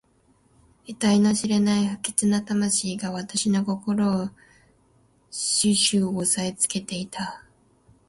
[0.87, 4.29] えたいの知れない不吉な魂が私の心を
[5.29, 7.43] 始終おさえつけていた。